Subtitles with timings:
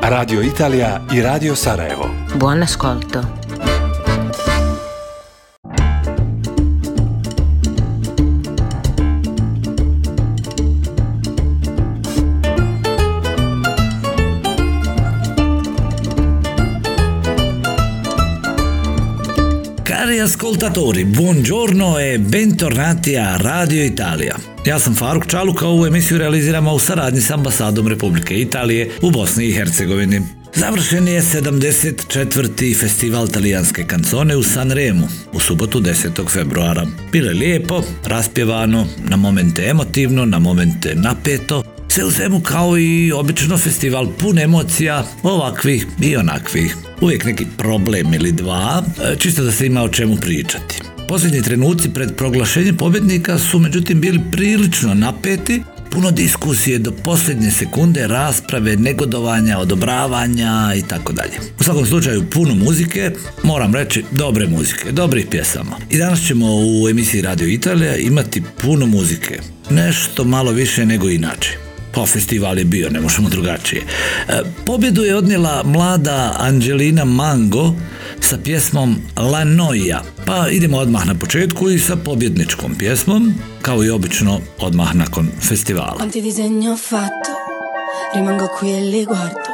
[0.00, 2.08] Radio Italia i Radio Sarajevo.
[2.36, 3.45] Buon ascolto.
[20.26, 24.36] Ascoltatori, buongiorno e bentornati a Radio Italia.
[24.64, 29.46] Ja sam Faruk Čaluka, ovu emisiju realiziramo u saradnji s ambasadom Republike Italije u Bosni
[29.46, 30.22] i Hercegovini.
[30.54, 32.80] Završen je 74.
[32.80, 36.28] festival talijanske kancone u Sanremu u subotu 10.
[36.28, 36.86] februara.
[37.12, 43.12] Bilo je lijepo, raspjevano, na momente emotivno, na momente napeto, sve u svemu kao i
[43.12, 46.85] obično festival pun emocija, ovakvih i onakvih.
[47.00, 50.80] Uvijek neki problem ili dva, e, čisto da se ima o čemu pričati.
[51.08, 58.06] Posljednji trenuci pred proglašenjem pobjednika su međutim bili prilično napeti, puno diskusije do posljednje sekunde,
[58.06, 61.38] rasprave, negodovanja, odobravanja i tako dalje.
[61.60, 63.10] U svakom slučaju puno muzike,
[63.42, 65.76] moram reći dobre muzike, dobrih pjesama.
[65.90, 71.65] I danas ćemo u emisiji Radio Italija imati puno muzike, nešto malo više nego inače.
[71.96, 73.82] Pa festival je bio, ne možemo drugačije.
[74.28, 77.72] E, Pobjedu je odnijela mlada Angelina Mango
[78.20, 80.02] sa pjesmom La Noia.
[80.26, 85.96] Pa idemo odmah na početku i sa pobjedničkom pjesmom, kao i obično odmah nakon festivala.
[85.98, 87.30] Quanti disegni ho fatto,
[88.14, 89.50] rimango qui e li guardo,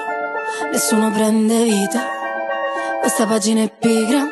[0.73, 2.03] nessuno prende vita,
[3.01, 4.23] questa pagina è pigra,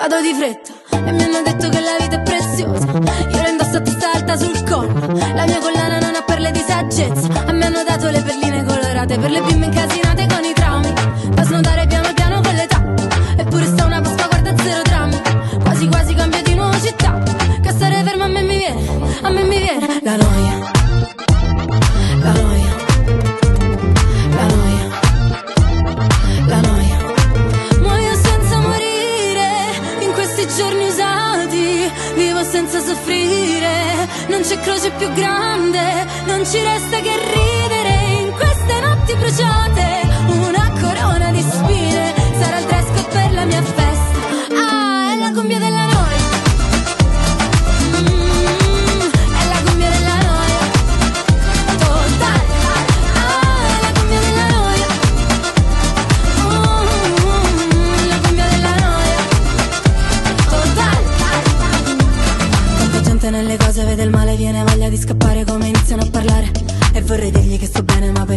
[0.00, 0.72] vado di fretta
[1.08, 2.86] e mi hanno detto che la vita è preziosa,
[3.32, 5.97] io la indosso a testa alta sul collo, la mia collana
[6.98, 7.47] digits.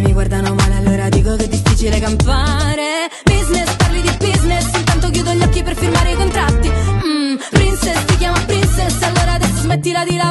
[0.01, 3.09] Mi guardano male, allora dico che è difficile campare.
[3.23, 6.69] Business, parli di business, intanto chiudo gli occhi per firmare i contratti.
[6.69, 10.30] Mm, princess, ti chiama princess, allora adesso smettila di lavare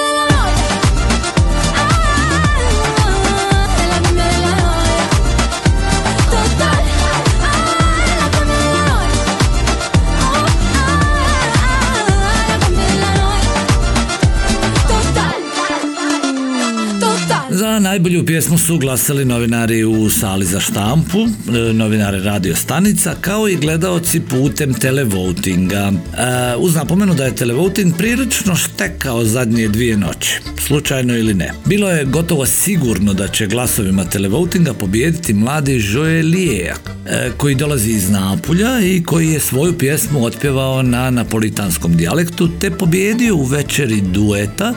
[17.91, 23.55] najbolju pjesmu su glasali novinari u sali za štampu, e, novinari radio stanica, kao i
[23.55, 25.91] gledaoci putem televotinga.
[25.91, 31.53] E, uz napomenu da je televoting prilično štekao zadnje dvije noći, slučajno ili ne.
[31.65, 36.73] Bilo je gotovo sigurno da će glasovima televotinga pobijediti mladi Joelier,
[37.05, 42.71] e, koji dolazi iz Napulja i koji je svoju pjesmu otpjevao na napolitanskom dijalektu, te
[42.71, 44.73] pobjedio u večeri dueta,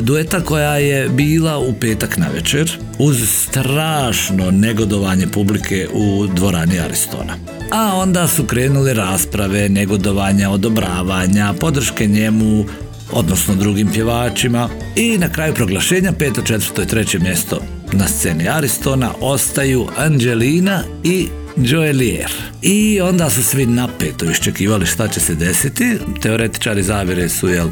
[0.00, 2.55] dueta koja je bila u petak na večer
[2.98, 7.36] uz strašno negodovanje publike u dvorani Aristona.
[7.72, 12.64] A onda su krenule rasprave, negodovanja, odobravanja, podrške njemu,
[13.12, 17.60] odnosno drugim pjevačima i na kraju proglašenja peto, četvrto i treće mjesto
[17.92, 22.32] na sceni Aristona ostaju Angelina i Joelier.
[22.62, 25.98] I onda su svi napeto iščekivali šta će se desiti.
[26.22, 27.68] Teoretičari zavire su jel,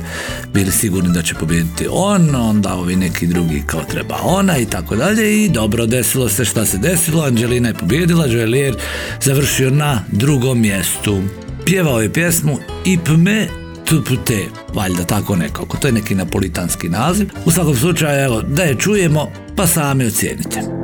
[0.53, 4.97] bili sigurni da će pobijediti on, onda ovi neki drugi kao treba ona i tako
[4.97, 5.45] dalje.
[5.45, 7.25] I dobro, desilo se šta se desilo.
[7.25, 8.77] Angelina je pobijedila, Joelier
[9.23, 11.23] završio na drugom mjestu.
[11.65, 13.49] Pjevao je pjesmu Ipme
[13.85, 14.45] Tupute,
[14.75, 15.77] valjda tako nekako.
[15.77, 17.29] To je neki napolitanski naziv.
[17.45, 20.84] U svakom slučaju, evo, da je čujemo, pa sami ocijenite.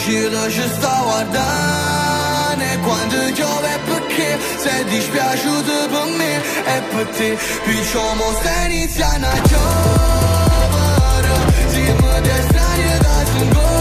[0.00, 8.24] uscirò giusto a guardare quando piove perché sei dispiaciuto per me e per te diciamo
[8.42, 11.28] se inizia a giovare
[11.68, 13.79] si mi destranea da singolo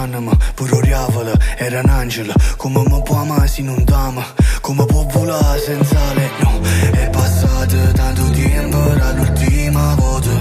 [0.00, 1.34] cană-mă Pur oreavălă,
[1.66, 4.24] era în angelă Cum può poama sin un damă
[4.60, 6.52] Cum mă pot vola senzale Nu,
[7.02, 10.36] e passato tanto tempo dall'ultima volta.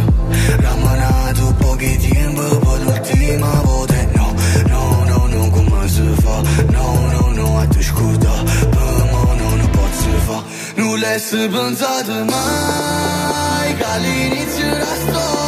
[0.64, 3.98] Ramanato pochi tempo Per l'ultima volta.
[4.18, 4.28] No,
[4.72, 6.36] no, no, no, come si fa?
[6.76, 8.36] No, no, no, atunci cu da
[8.74, 9.68] Pe non no, nu
[10.28, 10.38] fa?
[10.78, 15.39] Nulla le-ai mai Che all'inizio la storia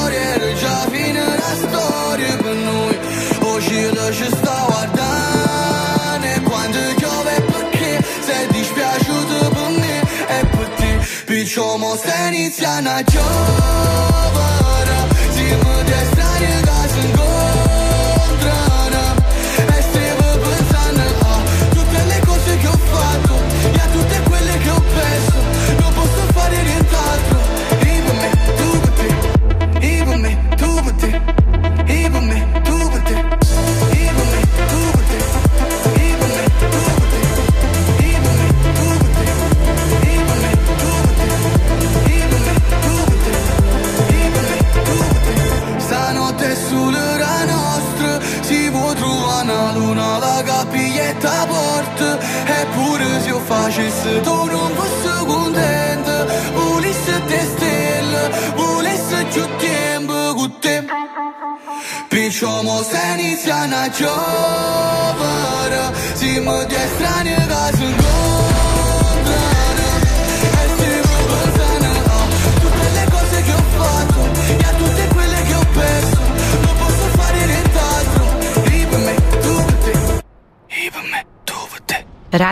[4.11, 10.99] Io ci sto a guardare quando piove perché sei dispiaciuto per me e per te
[11.25, 14.95] Piccio mo se inizia a giovare
[15.29, 17.30] Si mi da singolo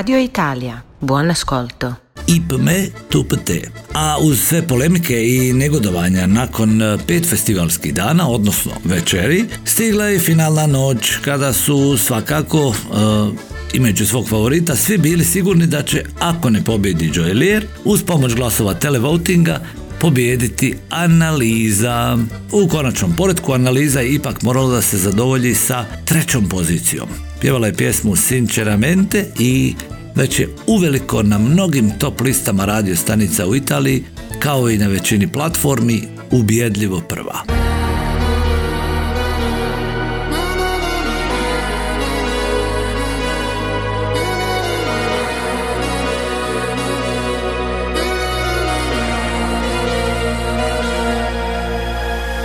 [0.10, 1.96] Radio Italia, buon ascolto.
[2.28, 3.70] Ip me, tup te.
[3.94, 10.20] A uz sve polemike i negodovanja nakon e, pet festivalskih dana, odnosno večeri, stigla je
[10.20, 16.50] finalna noć kada su svakako e, imajući svog favorita svi bili sigurni da će, ako
[16.50, 19.60] ne pobjedi Joelier, uz pomoć glasova televotinga
[20.00, 22.18] pobijediti analiza.
[22.52, 27.10] U konačnom poredku analiza je ipak morala da se zadovolji sa trećom pozicijom.
[27.42, 29.74] Pjevala je pjesmu Sinceramente i
[30.20, 34.04] već je uveliko na mnogim top listama radio stanica u Italiji
[34.40, 37.40] kao i na većini platformi, ubjedljivo prva.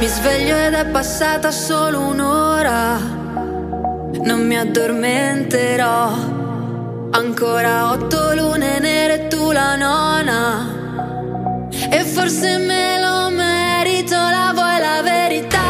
[0.01, 2.99] Mi sveglio ed è passata solo un'ora.
[4.27, 6.34] Non mi addormenterò.
[7.17, 11.69] Ancora otto lune nere tu la nona.
[11.89, 15.63] E forse me lo merito, la vuoi la verità?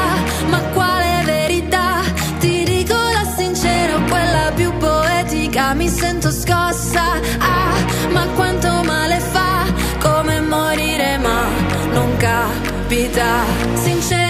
[0.49, 2.01] Ma quale verità?
[2.39, 5.75] Ti dico la sincera, quella più poetica.
[5.75, 7.21] Mi sento scossa.
[7.39, 7.77] Ah,
[8.11, 9.67] ma quanto male fa?
[10.01, 11.45] Come morire, ma
[11.93, 13.45] non capita.
[13.75, 14.24] Sinceramente,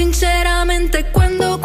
[0.00, 1.60] sinceramente cuando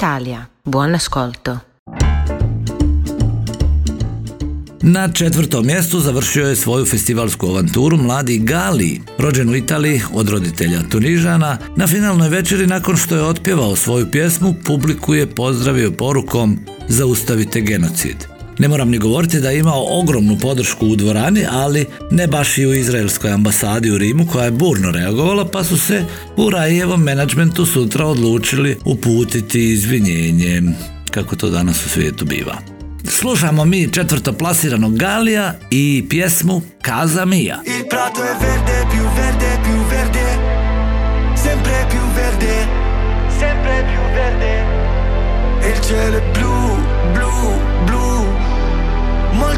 [0.00, 1.58] Italia, buon ascolto.
[4.82, 10.82] Na četvrtom mjestu završio je svoju festivalsku avanturu mladi Gali, rođen u Italiji od roditelja
[10.90, 11.58] Tunižana.
[11.76, 18.39] Na finalnoj večeri nakon što je otpjevao svoju pjesmu, publiku je pozdravio porukom Zaustavite genocid.
[18.60, 22.66] Ne moram ni govoriti da je imao ogromnu podršku u dvorani, ali ne baš i
[22.66, 26.04] u izraelskoj ambasadi u Rimu koja je burno reagovala, pa su se
[26.36, 30.62] u Rajijevom menadžmentu sutra odlučili uputiti izvinjenje,
[31.10, 32.58] kako to danas u svijetu biva.
[33.04, 37.56] Slušamo mi četvrtoplasiranog Galija i pjesmu Casa Mia.
[37.66, 40.24] Il prato è verde, più verde, più verde,
[41.44, 42.52] sempre più verde,
[43.40, 44.52] sempre più verde.
[45.70, 46.49] Il cielo blu,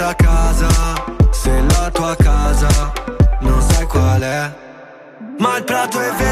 [0.00, 0.68] brutta casa,
[1.30, 2.92] se la tua casa
[3.40, 4.50] non sai qual è.
[5.38, 6.29] Ma il prato è vero.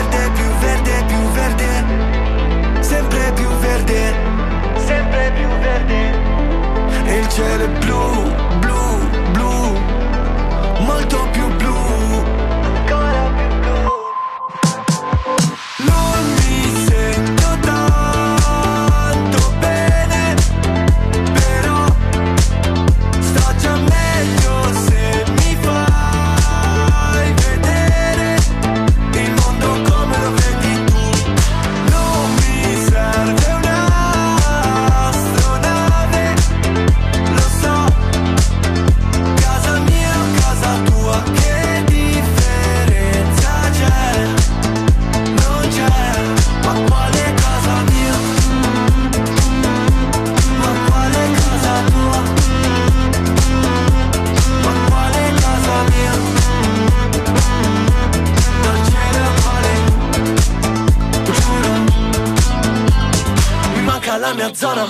[64.21, 64.35] Casa.
[64.35, 64.87] mia zona.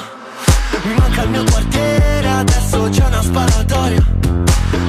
[0.84, 4.04] Mi manca il mio quartiere, adesso c'è una sparatoria.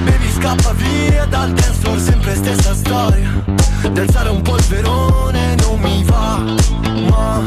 [0.04, 3.44] Baby scappa via dal dance floor, sempre stessa storia.
[3.92, 6.38] D'alzare un polverone non mi va
[7.10, 7.42] Ma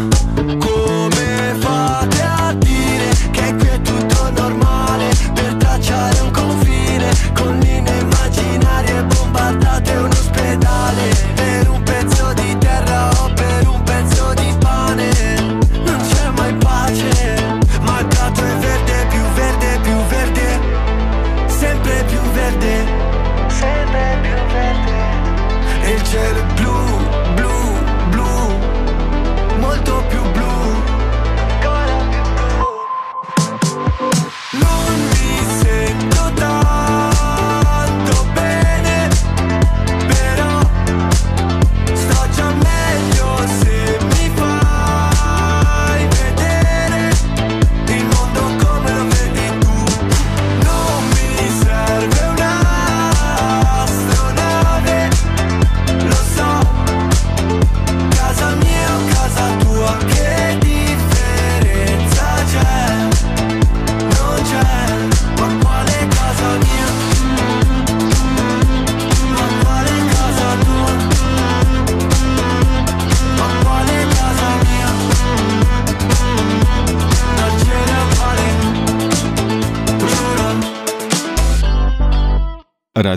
[0.58, 2.81] come fate a dire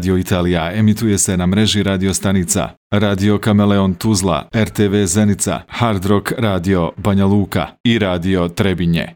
[0.05, 6.31] Radio Italija emituje se na mreži radio stanica Radio Kameleon Tuzla, RTV Zenica, Hard Rock
[6.37, 9.15] Radio Banja Luka i Radio Trebinje.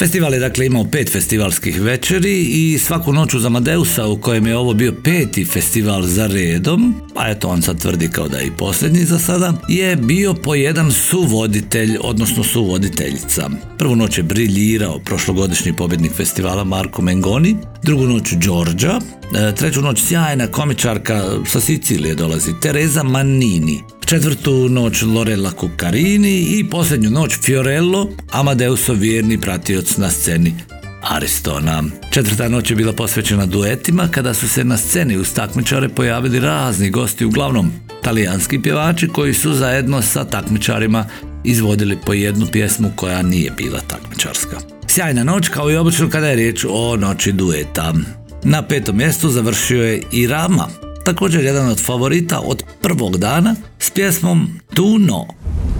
[0.00, 4.56] Festival je dakle imao pet festivalskih večeri i svaku noć uz Amadeusa u kojem je
[4.56, 8.50] ovo bio peti festival za redom, a eto on sad tvrdi kao da je i
[8.50, 13.50] posljednji za sada, je bio po jedan suvoditelj, odnosno suvoditeljica.
[13.78, 18.98] Prvu noć je briljirao prošlogodišnji pobjednik festivala Marko Mengoni, drugu noć Đorđa,
[19.34, 26.66] e, treću noć sjajna komičarka sa Sicilije dolazi Tereza Mannini, četvrtu noć Lorella Cuccarini i
[26.70, 30.54] posljednju noć Fiorello, Amadeusov vjerni pratioc na sceni
[31.02, 31.82] Aristona.
[32.10, 36.90] Četvrta noć je bila posvećena duetima kada su se na sceni uz takmičare pojavili razni
[36.90, 41.04] gosti, uglavnom talijanski pjevači koji su zajedno sa takmičarima
[41.44, 44.79] izvodili po jednu pjesmu koja nije bila takmičarska.
[45.00, 47.94] Sjajna noć kao i obično kada je riječ o noći dueta.
[48.42, 50.68] Na petom mjestu završio je i Rama,
[51.04, 55.26] također jedan od favorita od prvog dana s pjesmom Tu no.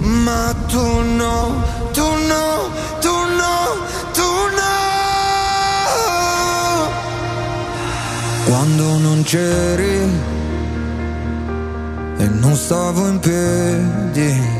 [0.01, 1.63] Ma tu no,
[1.95, 2.71] tu no,
[3.03, 3.57] tu no,
[4.15, 4.73] tu no
[8.47, 9.99] Quando non c'eri
[12.19, 14.60] e non stavo in piedi,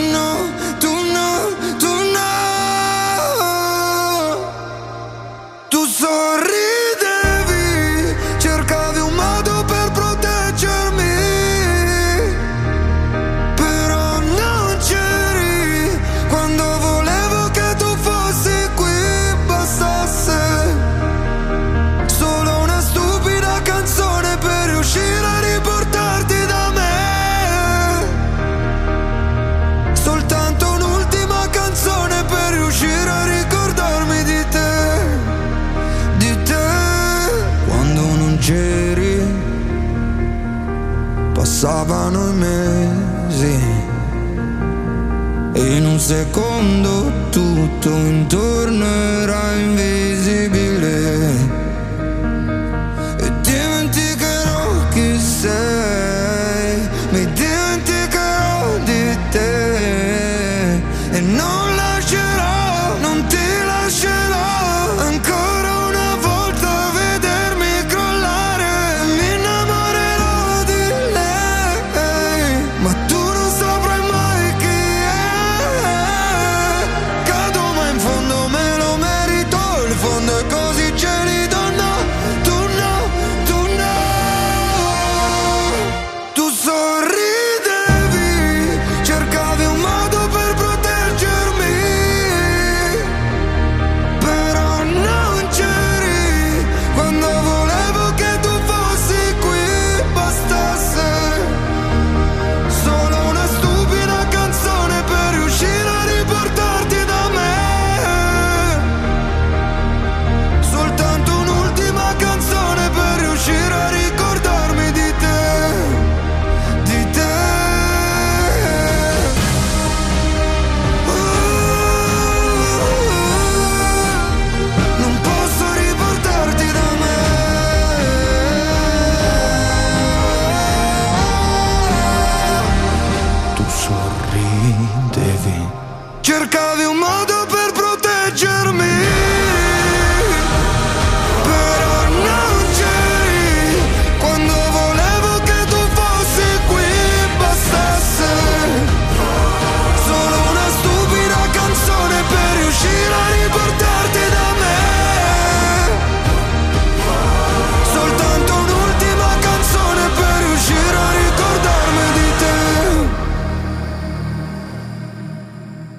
[41.81, 43.59] passavano i mesi.
[45.53, 50.70] E in un secondo tutto intorno era invisibile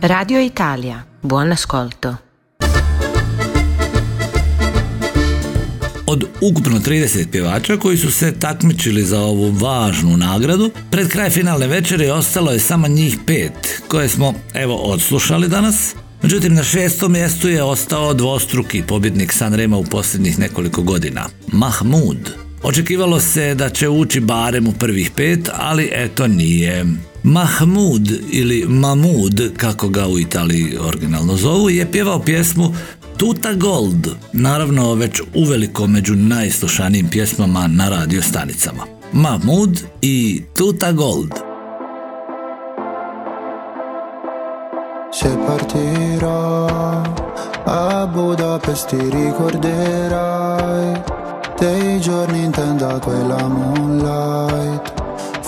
[0.03, 2.17] Radio Italia, buon ascolto.
[6.07, 11.67] Od ukupno 30 pjevača koji su se takmičili za ovu važnu nagradu, pred kraj finalne
[11.67, 15.95] večeri ostalo je samo njih pet, koje smo, evo, odslušali danas.
[16.23, 22.31] Međutim, na šestom mjestu je ostao dvostruki pobjednik Sanrema u posljednjih nekoliko godina, Mahmud.
[22.63, 26.85] Očekivalo se da će ući barem u prvih pet, ali eto nije.
[27.25, 32.75] Mahmud ili Mahmud, kako ga u Italiji originalno zovu, je pjevao pjesmu
[33.17, 38.85] Tuta Gold, naravno već uveliko među najslušanijim pjesmama na radio stanicama.
[39.13, 41.33] Mahmud i Tuta Gold.
[45.15, 46.69] Se partirò
[47.67, 50.95] a Budapest ti ricorderai
[51.59, 55.02] dei giorni in tenda quella moonlight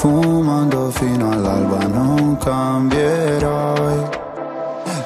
[0.04, 4.08] fumando fino all'alba non cambierai.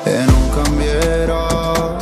[0.02, 1.96] E non cambierò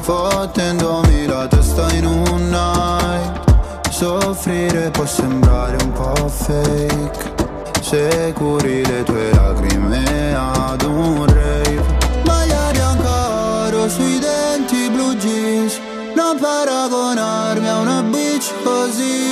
[0.00, 3.90] fottendomi la testa in un night.
[3.90, 7.34] Soffrire può sembrare un po' fake
[7.82, 11.84] se curi le tue lacrime ad un rave.
[12.24, 15.78] Maglia bianca oro sui denti blu jeans
[16.14, 19.31] Non paragonarmi a una bitch così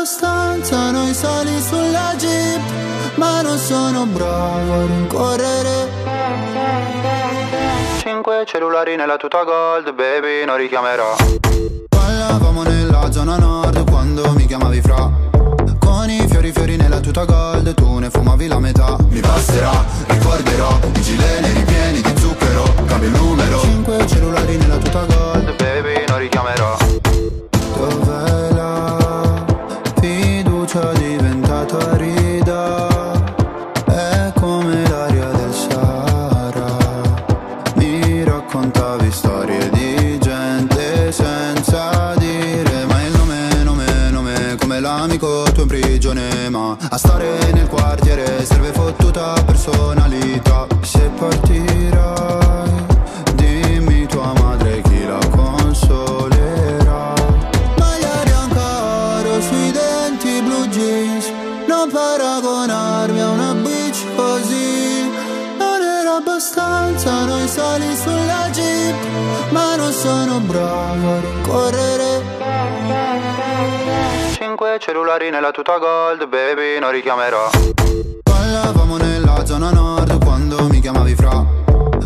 [0.00, 2.60] era abbastanza noi sali sulla jeep
[3.16, 5.88] Ma non sono bravo a rincorrere.
[7.98, 11.16] Cinque cellulari nella tuta gold, baby, non richiamerò.
[11.88, 15.10] Ballavamo nella zona nord quando mi chiamavi fra.
[15.78, 18.96] Con i fiori fiori nella tuta gold Tu ne fumavi la metà.
[19.08, 23.60] Mi passerà, ricorderò I gileni ripieni di zucchero Cambio il numero.
[23.60, 25.56] Cinque cellulari nella tuta gold.
[25.56, 26.76] Baby, non richiamerò.
[27.76, 28.49] Dov'è
[61.80, 65.08] Non paragonarmi a una bitch così.
[65.56, 68.94] Non era abbastanza noi sali sulla jeep
[69.48, 72.22] Ma non sono bravo a rincorrere
[74.34, 77.48] Cinque cellulari nella tuta gold, baby, non richiamerò.
[78.24, 81.42] Ballavamo nella zona nord quando mi chiamavi fra.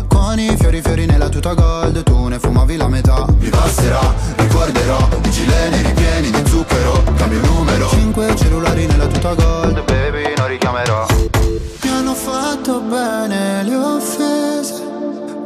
[0.07, 3.25] Con i fiori fiori nella tuta gold, tu ne fumavi la metà.
[3.39, 3.99] Mi passerà,
[4.37, 7.89] ricorderò, i gileni ripieni di zucchero Cambio il numero.
[7.89, 9.64] Cinque cellulari nella tuta gold,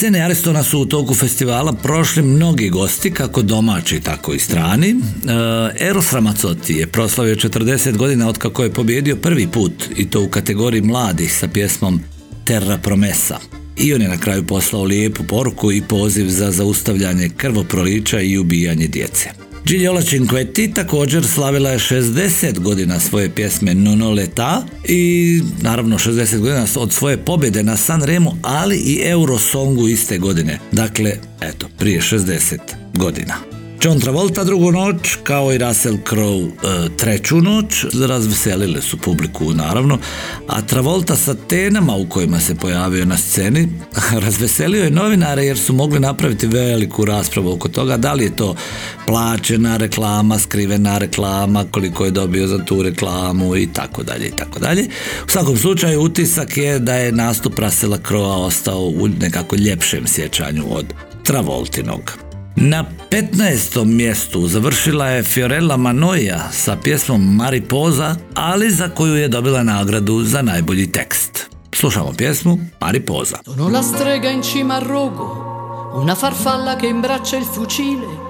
[0.00, 4.88] Na sceni Aristona su u toku festivala prošli mnogi gosti, kako domaći, tako i strani.
[4.88, 10.22] E, Eros Ramazzotti je proslavio 40 godina od kako je pobjedio prvi put, i to
[10.22, 12.00] u kategoriji mladih sa pjesmom
[12.44, 13.38] Terra Promesa.
[13.76, 18.86] I on je na kraju poslao lijepu poruku i poziv za zaustavljanje krvoproliča i ubijanje
[18.86, 19.39] djece.
[19.64, 26.66] Gigliola Cinquetti također slavila je 60 godina svoje pjesme Nono Leta i naravno 60 godina
[26.76, 30.58] od svoje pobjede na San Remu, ali i Eurosongu iste godine.
[30.72, 32.58] Dakle, eto, prije 60
[32.94, 33.49] godina.
[33.82, 39.98] John Travolta drugu noć, kao i Russell Crowe e, treću noć, razveselile su publiku naravno,
[40.46, 43.68] a Travolta sa tenama u kojima se pojavio na sceni
[44.24, 48.54] razveselio je novinare jer su mogli napraviti veliku raspravu oko toga da li je to
[49.06, 54.58] plaćena reklama, skrivena reklama, koliko je dobio za tu reklamu i tako dalje i tako
[54.58, 54.88] dalje.
[55.26, 60.64] U svakom slučaju utisak je da je nastup Russella Crowe ostao u nekako ljepšem sjećanju
[60.70, 60.86] od
[61.24, 62.29] Travoltinog.
[62.56, 63.84] Na 15.
[63.84, 70.42] mjestu završila je Fiorella Manoia sa pjesmom Mariposa, ali za koju je dobila nagradu za
[70.42, 71.50] najbolji tekst.
[71.74, 73.38] Slušamo pjesmu Mariposa.
[73.44, 75.26] Sono la strega in cima al rogo,
[76.02, 78.29] una farfalla che imbraccia il fucile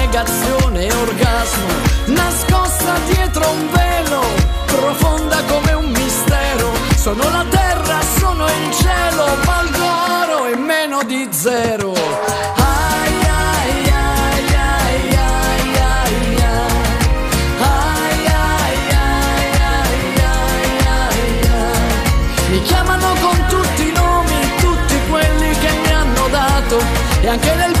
[0.11, 1.67] negazione e orgasmo.
[2.07, 4.21] Nascosta dietro un velo,
[4.65, 6.73] profonda come un mistero.
[6.97, 9.85] Sono la terra, sono il cielo, valgo
[10.19, 11.93] oro e meno di zero.
[11.93, 16.35] Ai, ai, ai, ai, ai, ai, ai,
[17.61, 19.29] ai, ai, ai,
[20.87, 22.49] ai, ai.
[22.49, 26.83] Mi chiamano con tutti i nomi, tutti quelli che mi hanno dato
[27.21, 27.80] e anche nel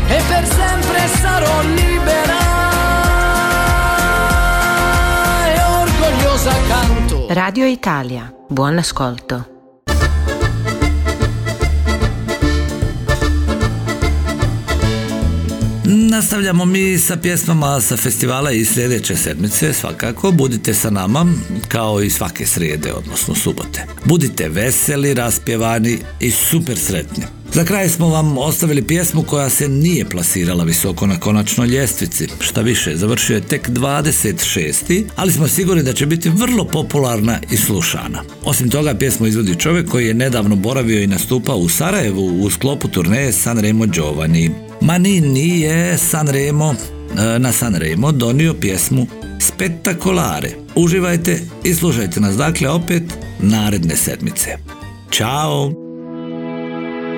[0.07, 2.37] e per sempre sarò libera
[5.47, 7.25] e orgogliosa canto.
[7.29, 9.54] Radio Italia, buon ascolto.
[16.15, 20.31] Nastavljamo mi sa pjesmama sa festivala i sljedeće sedmice, svakako.
[20.31, 21.25] Budite sa nama,
[21.67, 23.85] kao i svake srijede, odnosno subote.
[24.05, 27.23] Budite veseli, raspjevani i super sretni.
[27.53, 32.27] Za kraj smo vam ostavili pjesmu koja se nije plasirala visoko na konačnoj ljestvici.
[32.39, 35.03] Šta više, završio je tek 26.
[35.15, 38.23] ali smo sigurni da će biti vrlo popularna i slušana.
[38.43, 42.87] Osim toga, pjesmu izvodi čovjek koji je nedavno boravio i nastupao u Sarajevu u sklopu
[42.87, 44.64] turneje Sanremo Giovanni.
[44.85, 49.07] Manini je Sanremo, e, na Sanremo donio pjesmu
[49.39, 50.49] Spettacolare.
[50.75, 53.03] Uživajte i slušajte nas dakle opet
[53.39, 54.57] naredne sedmice.
[55.11, 55.71] Ćao!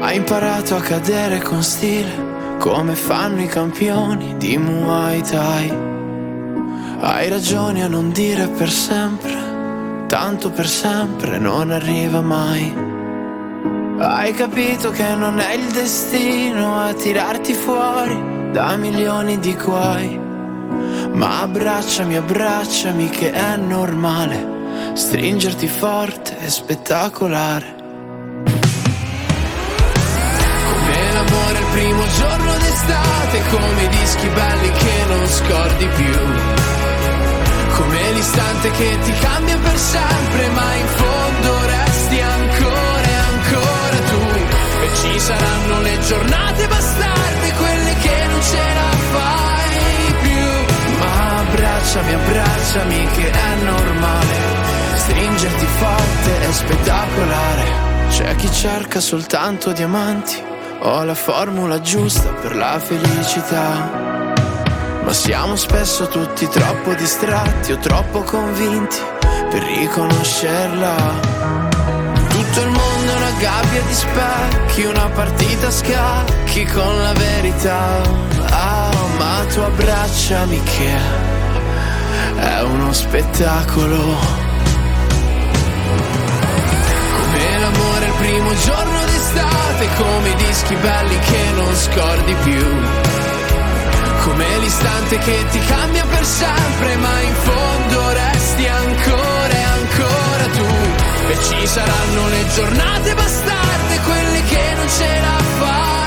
[0.02, 2.12] Hai imparato a cadere con stile,
[2.60, 5.72] come fanno i campioni di Muay Thai.
[7.02, 9.36] Hai ragione a non dire per sempre,
[10.08, 12.97] tanto per sempre non arriva mai.
[14.00, 20.20] Hai capito che non è il destino a tirarti fuori da milioni di guai.
[21.14, 27.76] Ma abbracciami, abbracciami che è normale stringerti forte e spettacolare.
[30.70, 36.20] Come l'amore il primo giorno d'estate come i dischi belli che non scordi più.
[37.78, 42.47] Come l'istante che ti cambia per sempre, ma in fondo resti ancora
[45.02, 50.98] ci saranno le giornate bastarde, quelle che non ce la fai più.
[51.00, 54.36] Ma abbracciami, abbracciami che è normale.
[54.96, 57.66] Stringerti forte è spettacolare.
[58.10, 60.44] C'è chi cerca soltanto diamanti.
[60.80, 64.34] Ho la formula giusta per la felicità.
[65.04, 68.98] Ma siamo spesso tutti troppo distratti o troppo convinti
[69.50, 70.96] per riconoscerla.
[72.30, 72.97] Tutto il mondo
[73.40, 78.02] gabbia di specchi, una partita a scacchi con la verità.
[78.50, 80.92] Ah, ma tu abbracciami che
[82.40, 83.98] è uno spettacolo.
[87.18, 92.66] Come l'amore il primo giorno d'estate, come i dischi belli che non scordi più.
[94.24, 99.27] Come l'istante che ti cambia per sempre, ma in fondo resti ancora
[101.42, 106.07] ci saranno le giornate bastarde, quelle che non ce la fai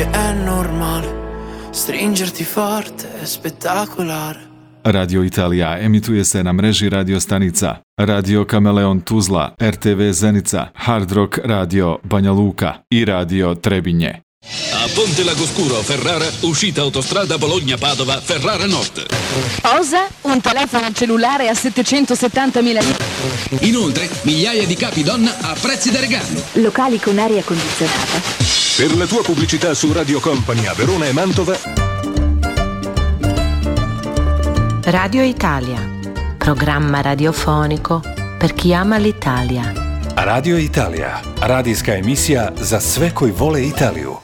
[0.00, 4.48] che è normale Stringerti forte è spettacolare
[4.82, 11.40] Radio Italija emituje se na mreži radio stanica Radio Kameleon Tuzla, RTV Zenica, Hard Rock
[11.44, 14.22] Radio Banja Luka i Radio Trebinje.
[14.72, 19.06] A Ponte Lagoscuro, Ferrara, uscita autostrada Bologna-Padova, Ferrara Nord.
[19.60, 20.08] Cosa?
[20.22, 23.68] Un telefono cellulare a 770.000 lire?
[23.68, 26.42] Inoltre, migliaia di capi donna a prezzi da regalo.
[26.52, 28.69] Locali con aria condizionata.
[28.80, 31.54] Per la tua pubblicità su Radio Company a Verona e Mantova,
[34.84, 35.76] Radio Italia.
[36.38, 38.00] Programma radiofonico
[38.38, 39.70] per chi ama l'Italia.
[40.14, 44.16] Radio Italija, radijska emisija za sve koji vole Italiju.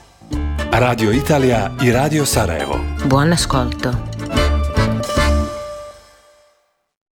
[0.73, 2.81] Radio Italija i Radio Sarajevo.
[3.05, 4.16] Buon ascolto.